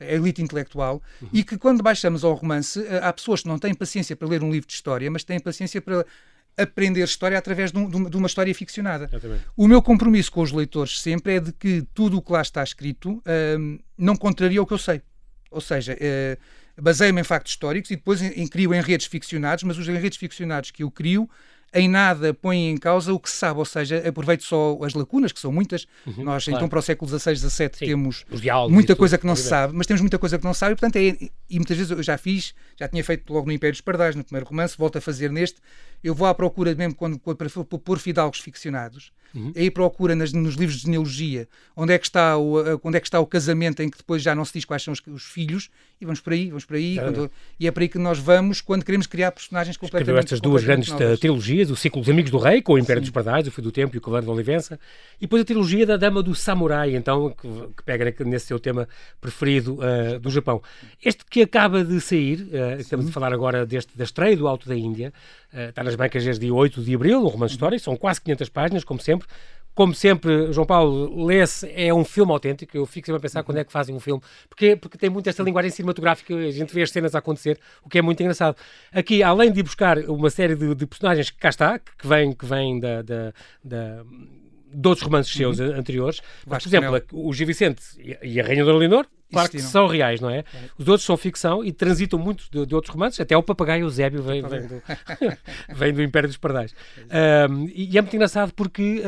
[0.00, 1.28] elite intelectual, uhum.
[1.32, 4.42] e que quando baixamos ao romance, uh, há pessoas que não têm paciência para ler
[4.42, 6.06] um livro de história, mas têm paciência para
[6.56, 9.10] aprender história através de, um, de uma história ficcionada.
[9.54, 12.64] O meu compromisso com os leitores sempre é de que tudo o que lá está
[12.64, 13.22] escrito
[13.98, 15.02] não contraria o que eu sei.
[15.50, 15.94] Ou seja,
[16.80, 20.70] baseio-me em factos históricos e depois em, em, crio enredos ficcionados, mas os enredos ficcionados
[20.70, 21.28] que eu crio
[21.74, 25.32] em nada põe em causa o que se sabe, ou seja, aproveito só as lacunas,
[25.32, 25.86] que são muitas.
[26.06, 26.58] Uhum, Nós, claro.
[26.58, 28.24] então, para o século XVI, XVII, temos
[28.70, 30.76] muita coisa que não se sabe, mas temos muita coisa que não se sabe, e,
[30.76, 33.80] portanto, é, e muitas vezes eu já fiz, já tinha feito logo no Império dos
[33.80, 35.60] Pardais, no primeiro romance, volto a fazer neste,
[36.02, 39.52] eu vou à procura mesmo quando, para pôr fidalgos ficcionados, uhum.
[39.56, 43.06] aí procura nas, nos livros de genealogia onde é, que está o, onde é que
[43.06, 45.68] está o casamento em que depois já não se diz quais são os, os filhos,
[46.00, 48.60] e vamos por aí, vamos por aí, quando, e é por aí que nós vamos
[48.60, 51.18] quando queremos criar personagens completamente Escreveu estas duas grandes novas.
[51.18, 53.06] trilogias, o ciclo dos Amigos do Rei, com o Império Sim.
[53.06, 54.78] dos Pardais, o Fio do Tempo e o Cavaleiro da Olivença,
[55.18, 58.88] e depois a trilogia da Dama do Samurai, então, que, que pega nesse seu tema
[59.20, 60.62] preferido uh, do Japão.
[61.02, 64.68] Este que acaba de sair, uh, estamos a falar agora deste, da estreia do Alto
[64.68, 65.12] da Índia,
[65.52, 68.48] uh, está nas bancas desde dia 8 de abril, um romance histórico, são quase 500
[68.50, 69.26] páginas, como sempre,
[69.76, 72.74] como sempre, João Paulo, lê-se, é um filme autêntico.
[72.74, 74.22] Eu fico sempre a pensar quando é que fazem um filme.
[74.48, 77.88] Porque, porque tem muito esta linguagem cinematográfica, a gente vê as cenas a acontecer, o
[77.90, 78.56] que é muito engraçado.
[78.90, 82.46] Aqui, além de buscar uma série de, de personagens que cá está, que vem, que
[82.46, 84.04] vem da, da, da
[84.76, 85.74] de outros romances seus uhum.
[85.74, 86.20] anteriores.
[86.46, 87.82] Mas, por exemplo, o Gil Vicente
[88.22, 90.44] e a Rainha Dona Leonor, claro que são reais, não é?
[90.78, 94.22] Os outros são ficção e transitam muito de, de outros romances, até o Papagaio Eusébio
[94.22, 94.82] vem, vem, do,
[95.74, 96.74] vem do Império dos Pardais.
[97.50, 99.02] Um, e, é muito engraçado porque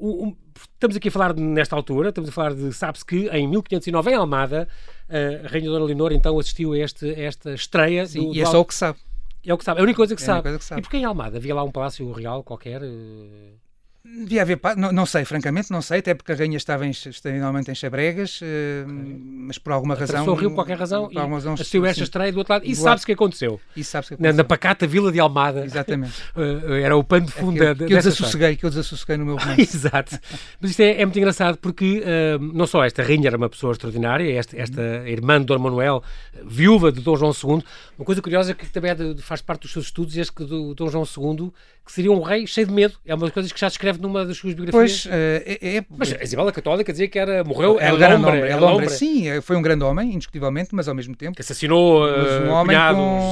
[0.00, 0.36] um, um,
[0.72, 4.14] estamos aqui a falar nesta altura, estamos a falar de, sabe-se que em 1509, em
[4.14, 4.68] Almada,
[5.08, 8.04] a Rainha Dona Leonor então assistiu a, este, a esta estreia.
[8.04, 8.98] Sim, do, e é só o que sabe.
[9.46, 10.42] É o que sabe, é a única coisa que, é sabe.
[10.42, 10.80] Coisa que sabe.
[10.80, 12.82] E porque em Almada havia lá um palácio real qualquer?
[12.82, 13.67] Uh...
[14.04, 17.70] Devia haver, não, não, sei, francamente, não sei, até porque a rainha estava em, extremamente
[17.70, 18.44] em Chabregas, uh,
[18.88, 20.26] mas por alguma razão.
[20.26, 23.06] O rio, qualquer razão, por razão, assistiu esta estreia do outro lado e sabe-se o
[23.06, 23.60] que aconteceu.
[23.76, 24.32] E sabe que aconteceu.
[24.32, 25.64] Na, na, pacata vila de Almada.
[25.64, 26.22] Exatamente.
[26.34, 29.26] Uh, era o pano de fundo que, da, que eu desassosseguei, que eu desassosseguei no
[29.26, 29.60] meu romance.
[29.76, 30.18] Exato.
[30.60, 33.72] Mas isto é, é muito engraçado porque uh, não só esta rainha era uma pessoa
[33.72, 36.02] extraordinária, esta, esta irmã de Dom Manuel,
[36.44, 37.62] viúva de Dom João II,
[37.98, 40.88] uma coisa curiosa que também é faz parte dos seus estudos é que do Dom
[40.88, 41.52] João II
[41.88, 42.98] que seria um rei cheio de medo.
[43.06, 45.04] É uma das coisas que já descreve numa das suas biografias.
[45.04, 48.42] Pois, uh, é, é, Mas a Isabela Católica dizia que era, morreu, é grande homem.
[48.42, 48.88] É homem.
[48.90, 51.34] Sim, foi um grande homem, indiscutivelmente, mas ao mesmo tempo.
[51.34, 52.82] Que assassinou uh, um homem com,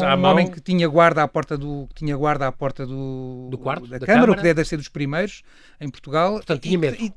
[0.02, 0.30] à mão.
[0.30, 3.58] Um homem que tinha guarda à porta do, que tinha guarda à porta do, do
[3.58, 5.42] quarto, da, da Câmara, Câmara, que deve ser dos primeiros
[5.78, 6.36] em Portugal.
[6.36, 6.96] Portanto, tinha medo.
[6.98, 7.12] E,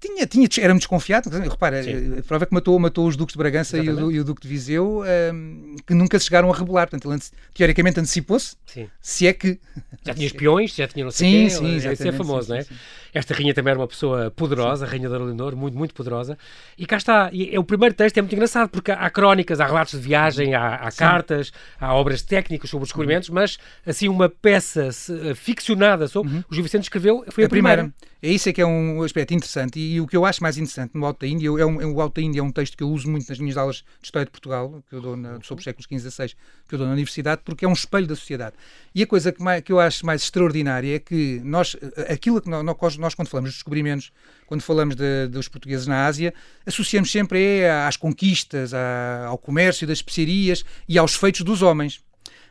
[0.00, 1.28] tinha, tinha, era muito desconfiado.
[1.28, 1.80] Repara,
[2.18, 4.42] a prova é que matou, matou os Duques de Bragança e o, e o, Duque
[4.42, 5.02] de Viseu,
[5.34, 6.88] um, que nunca se chegaram a rebelar.
[6.88, 7.20] Portanto, ele
[7.52, 8.56] teoricamente antecipou-se,
[9.00, 9.60] se é que.
[10.04, 12.58] Já tinha espiões, já tinha não sei sim, quê, sim, isso é famoso, sim, não
[12.58, 12.62] é?
[12.62, 12.74] Sim,
[13.12, 16.38] Esta rainha também era uma pessoa poderosa, a rainha da Leonor, muito, muito poderosa.
[16.78, 19.66] E cá está, e, é, o primeiro texto é muito engraçado, porque há crónicas, há
[19.66, 23.34] relatos de viagem, há, há cartas, há obras técnicas sobre os descobrimentos, uhum.
[23.36, 26.44] mas assim, uma peça uh, ficcionada sobre uhum.
[26.50, 27.82] o Gil Vicente escreveu foi a, a primeira.
[27.82, 28.10] primeira.
[28.22, 29.78] É isso é que é um aspecto interessante.
[29.78, 31.86] E, e o que eu acho mais interessante no Alto da Índia, é um, é,
[31.86, 33.84] o Alto da Índia é um texto que eu uso muito nas minhas aulas de
[34.02, 36.36] História de Portugal, que eu dou na, sobre os séculos XV a XVI,
[36.68, 38.54] que eu dou na universidade, porque é um espelho da sociedade.
[38.94, 41.76] E a coisa que, mais, que eu acho mais extraordinária é que nós,
[42.08, 42.62] aquilo que nós,
[43.00, 44.12] nós quando falamos dos descobrimentos,
[44.46, 46.32] quando falamos de, dos portugueses na Ásia,
[46.64, 52.00] associamos sempre é, às conquistas, à, ao comércio das especiarias e aos feitos dos homens.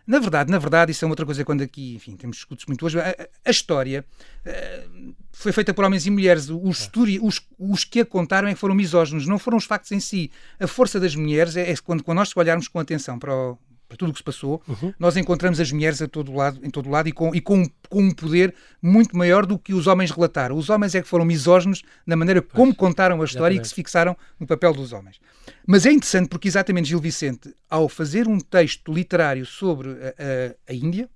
[0.10, 3.00] Na verdade, na verdade, isso é outra coisa quando aqui, enfim, temos discutos muito hoje.
[3.00, 4.04] A, a história
[4.44, 6.50] uh, foi feita por homens e mulheres.
[6.50, 6.90] Os,
[7.22, 10.32] os, os, que a contaram é que foram misóginos, não foram os factos em si.
[10.60, 13.56] A força das mulheres é, é quando, quando nós olharmos com atenção para o,
[13.89, 14.93] para tudo o que se passou, uhum.
[14.99, 18.04] nós encontramos as mulheres a todo lado, em todo lado e, com, e com, com
[18.04, 20.56] um poder muito maior do que os homens relataram.
[20.56, 23.67] Os homens é que foram misóginos na maneira pois, como contaram a história e que
[23.67, 25.19] se fixaram no papel dos homens.
[25.65, 30.71] Mas é interessante porque exatamente Gil Vicente, ao fazer um texto literário sobre a, a,
[30.71, 31.10] a Índia,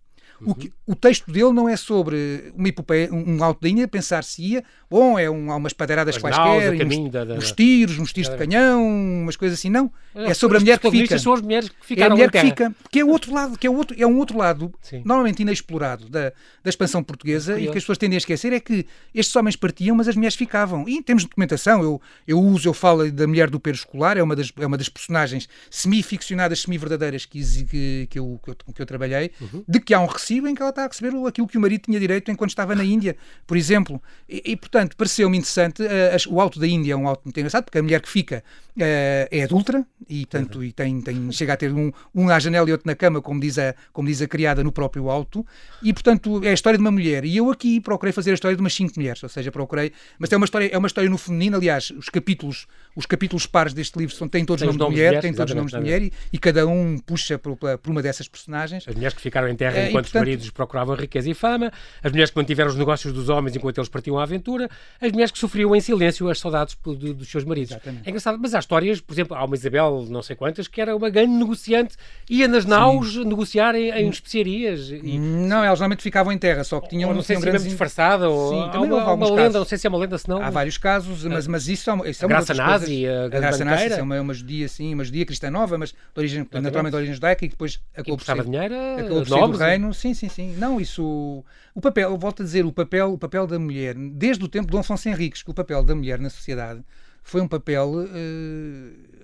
[0.46, 0.52] Uhum.
[0.52, 2.70] O, que, o, texto dele não é sobre uma
[3.12, 7.34] um alto da Índia, pensar-se-ia, bom, é um, há umas padeiradas quaisquer, uns, da, da,
[7.36, 8.86] uns, tiros, uns tiros de canhão,
[9.24, 9.92] umas coisas assim, não.
[10.14, 11.18] É, sobre a mulher que fica.
[11.18, 13.58] São as mulheres que ficaram é a mulher que fica, que é o outro lado,
[13.58, 15.02] que é, outro, é um outro lado, Sim.
[15.06, 16.32] normalmente inexplorado, da,
[16.64, 19.96] da expansão portuguesa e que as pessoas tendem a esquecer, é que estes homens partiam,
[19.96, 20.88] mas as mulheres ficavam.
[20.88, 24.18] E em termos de documentação, eu, eu uso, eu falo da mulher do Pedro Escolar,
[24.18, 28.56] é uma das, é uma das personagens semi-ficcionadas, semi-verdadeiras que, que, que, eu, que, eu,
[28.76, 29.64] que eu trabalhei, uhum.
[29.68, 30.06] de que há um
[30.38, 32.84] em que ela está a receber aquilo que o marido tinha direito enquanto estava na
[32.84, 33.16] Índia,
[33.46, 34.02] por exemplo.
[34.28, 35.82] E, e portanto, pareceu-me interessante.
[35.84, 38.44] Uh, o Alto da Índia é um alto muito engraçado, porque a mulher que fica
[38.78, 40.64] uh, é adulta e, tanto, uhum.
[40.64, 43.40] e tem, tem, chega a ter um, um à janela e outro na cama, como
[43.40, 45.46] diz, a, como diz a criada no próprio alto.
[45.82, 47.26] E, portanto, é a história de uma mulher.
[47.26, 49.92] E eu aqui procurei fazer a história de umas cinco mulheres, ou seja, procurei.
[50.18, 53.74] Mas é uma história, é uma história no feminino, aliás, os capítulos, os capítulos pares
[53.74, 56.02] deste livro são, têm todos os nomes de mulher, têm todos os nomes de mulher
[56.02, 58.86] e, e, cada um puxa por, por, uma dessas personagens.
[58.88, 61.72] As mulheres que ficaram em terra enquanto e, portanto, os maridos procuravam riqueza e fama,
[62.02, 64.70] as mulheres que mantiveram os negócios dos homens enquanto eles partiam à aventura,
[65.02, 67.72] as mulheres que sofriam em silêncio as saudades dos seus maridos.
[67.72, 68.06] Exatamente.
[68.06, 70.96] É engraçado, mas há histórias, por exemplo, há uma Isabel, não sei quantas, que era
[70.96, 71.96] uma grande negociante,
[72.30, 73.26] ia nas naus Sim.
[73.26, 74.90] negociar em, em especiarias.
[74.90, 75.18] E...
[75.20, 77.10] Não, elas normalmente ficavam em terra, só que tinham...
[77.10, 77.64] Ou não sei se grandes...
[77.64, 80.42] disfarçada, ou Sim, também há uma, uma lenda, não sei se é uma lenda, senão...
[80.42, 82.54] Há vários casos, mas, mas isso, é, isso é uma Graça
[82.84, 85.92] Nazi, a, a Graça Nazi, é uma, uma judia, sim, uma judia cristã nova, mas
[85.92, 88.44] de origem, naturalmente de origem judaica e depois acabou por ser...
[88.44, 89.94] dinheiro, acabou por ser do reino.
[89.94, 90.56] Sim, sim, sim.
[90.58, 91.44] Não, isso...
[91.76, 94.72] O papel, volto a dizer, o papel, o papel da mulher, desde o tempo de
[94.72, 96.84] Dom Afonso Henriques, que o papel da mulher na sociedade
[97.24, 99.23] foi um papel uh,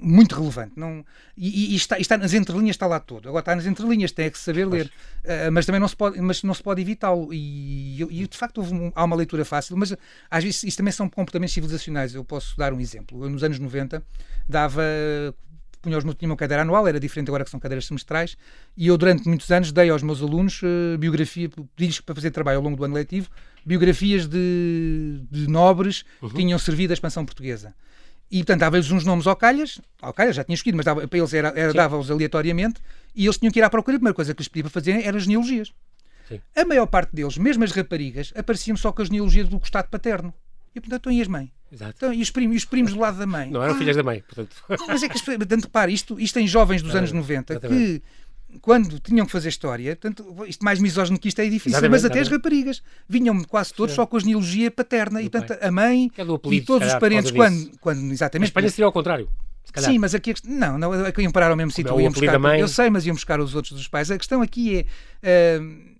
[0.00, 0.72] muito relevante.
[0.76, 1.04] Não,
[1.36, 3.28] e, e está, está, nas entrelinhas, está lá todo.
[3.28, 4.86] Agora está nas entrelinhas, tem que saber ler.
[5.24, 7.32] Uh, mas também não se pode, mas não se pode evitá-lo.
[7.32, 9.94] E, e, de facto um, há uma leitura fácil, mas
[10.30, 12.14] às vezes isso também são comportamentos civilizacionais.
[12.14, 13.24] Eu posso dar um exemplo.
[13.24, 14.02] Eu, nos anos 90
[14.48, 14.82] dava
[15.86, 18.36] punha-os no tinha uma cadeira anual, era diferente agora que são cadeiras semestrais,
[18.76, 22.58] e eu durante muitos anos dei aos meus alunos uh, biografia, pedi-lhes para fazer trabalho
[22.58, 23.30] ao longo do ano letivo,
[23.64, 26.28] biografias de, de nobres uhum.
[26.28, 27.72] que tinham servido a expansão portuguesa.
[28.30, 31.18] E, portanto, dava-lhes uns nomes ao calhas, ao calhas já tinha escolhido, mas dava, para
[31.18, 32.80] eles era, era dava-os aleatoriamente,
[33.14, 33.96] e eles tinham que ir à procura.
[33.96, 35.72] A primeira coisa que lhes pedia para fazer eram as genealogias.
[36.28, 36.40] Sim.
[36.56, 40.34] A maior parte deles, mesmo as raparigas, apareciam só com as genealogias do costado paterno.
[40.74, 41.50] E, portanto, então, e as mães?
[41.72, 41.94] Exato.
[41.96, 43.50] Então, e os primos, os primos do lado da mãe?
[43.50, 44.56] Não eram ah, filhas da mãe, portanto.
[44.86, 48.00] Mas é que, portanto, repare, isto, isto em jovens dos anos 90, exatamente.
[48.00, 48.02] que
[48.60, 52.04] quando tinham que fazer história, tanto, isto mais misógino que isto é difícil, exatamente, mas
[52.04, 52.34] até exatamente.
[52.34, 53.96] as raparigas vinham quase todos Sim.
[53.96, 56.94] só com a genealogia paterna, do e portanto a mãe é apelido, e todos os
[56.94, 58.46] parentes, quando, quando exatamente.
[58.46, 59.28] A Espanha seria ao contrário.
[59.76, 61.98] Sim, mas aqui não, não, é iam parar ao mesmo sítio.
[62.00, 64.10] É buscar, eu sei, mas iam buscar os outros dos pais.
[64.10, 64.86] A questão aqui
[65.22, 65.58] é.
[65.60, 65.96] Uh,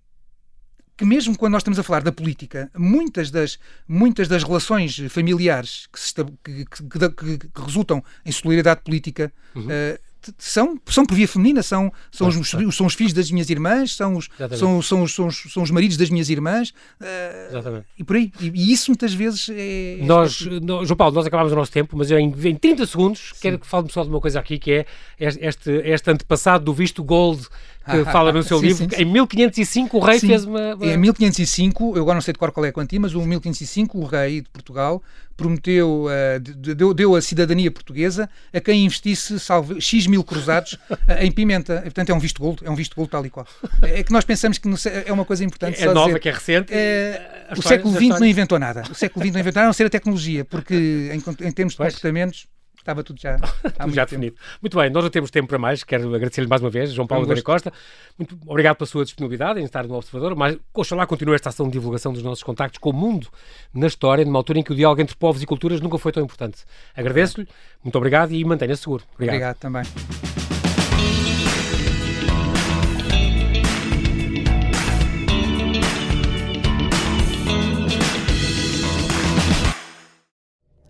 [0.96, 5.86] que mesmo quando nós estamos a falar da política, muitas das, muitas das relações familiares
[5.92, 9.66] que, se, que, que, que resultam em solidariedade política uhum.
[9.66, 9.98] uh,
[10.38, 14.16] são, são por via feminina, são, são, os, são os filhos das minhas irmãs, são
[14.16, 18.32] os, são, são, são, os, são os maridos das minhas irmãs uh, e por aí.
[18.40, 19.98] E, e, isso muitas vezes é.
[20.02, 23.30] Nós, no, João Paulo, nós acabámos o nosso tempo, mas eu em, em 30 segundos
[23.34, 23.40] Sim.
[23.42, 24.86] quero que fale-me só de uma coisa aqui que é
[25.18, 27.48] este, este antepassado do visto gold
[27.90, 28.84] que fala no seu sim, livro.
[28.84, 29.02] Sim, sim.
[29.02, 30.86] Em 1505 o rei fez uma, uma...
[30.86, 33.98] Em 1505, eu agora não sei de cor qual é a quantia, mas o 1505
[33.98, 35.02] o rei de Portugal
[35.36, 40.96] prometeu, uh, deu, deu, a cidadania portuguesa a quem investisse salve, X mil cruzados uh,
[41.20, 41.80] em pimenta.
[41.82, 43.46] Portanto, é um visto gold, é um visto gold tal e qual.
[43.82, 44.68] É que nós pensamos que
[45.04, 45.80] é uma coisa importante.
[45.80, 46.72] É nova, dizer, que é recente.
[46.72, 48.82] É, o século XX não inventou nada.
[48.90, 51.74] O século XX não inventou nada, a não ser a tecnologia, porque em, em termos
[51.74, 51.94] de pois.
[51.94, 52.46] comportamentos
[52.86, 53.36] estava tudo já,
[53.78, 54.36] tudo já definido.
[54.62, 55.82] Muito bem, nós não temos tempo para mais.
[55.82, 57.72] Quero agradecer-lhe mais uma vez, João Paulo Vera Costa.
[58.16, 60.36] Muito obrigado pela sua disponibilidade em estar no Observador.
[60.36, 63.28] Mas oxalá continue esta ação de divulgação dos nossos contactos com o mundo
[63.74, 66.22] na história, numa altura em que o diálogo entre povos e culturas nunca foi tão
[66.22, 66.64] importante.
[66.94, 67.48] Agradeço-lhe,
[67.82, 69.04] muito obrigado e mantenha-se seguro.
[69.14, 69.34] Obrigado.
[69.34, 70.35] Obrigado também.